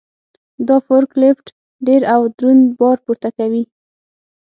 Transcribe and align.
دا 0.67 0.77
فورک 0.85 1.09
لیفټ 1.21 1.47
ډېر 1.87 2.01
او 2.13 2.21
دروند 2.37 2.63
بار 2.79 2.97
پورته 3.05 3.29
کوي. 3.37 3.63